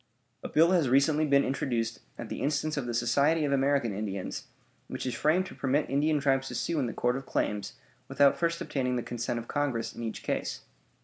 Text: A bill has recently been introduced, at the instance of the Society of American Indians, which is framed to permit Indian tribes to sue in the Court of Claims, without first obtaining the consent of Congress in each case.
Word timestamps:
A 0.41 0.49
bill 0.49 0.71
has 0.71 0.89
recently 0.89 1.27
been 1.27 1.43
introduced, 1.45 1.99
at 2.17 2.29
the 2.29 2.41
instance 2.41 2.75
of 2.75 2.87
the 2.87 2.93
Society 2.95 3.45
of 3.45 3.51
American 3.51 3.95
Indians, 3.95 4.47
which 4.87 5.05
is 5.05 5.13
framed 5.13 5.45
to 5.45 5.53
permit 5.53 5.91
Indian 5.91 6.19
tribes 6.19 6.47
to 6.47 6.55
sue 6.55 6.79
in 6.79 6.87
the 6.87 6.91
Court 6.91 7.15
of 7.15 7.27
Claims, 7.27 7.73
without 8.07 8.35
first 8.35 8.59
obtaining 8.61 8.95
the 8.95 9.03
consent 9.03 9.37
of 9.37 9.47
Congress 9.47 9.93
in 9.93 10.01
each 10.01 10.23
case. 10.23 10.61